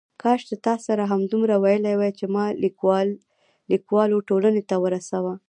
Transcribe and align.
کاش 0.21 0.41
چې 0.49 0.55
تا 0.65 0.73
راسره 0.75 1.03
همدومره 1.11 1.55
ویلي 1.63 1.93
وای 1.97 2.11
چې 2.19 2.25
ما 2.33 2.45
لیکوالو 3.75 4.17
ټولنې 4.29 4.63
ته 4.69 4.75
ورسوه. 4.83 5.33